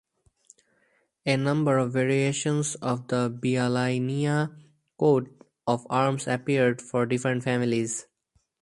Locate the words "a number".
1.27-1.77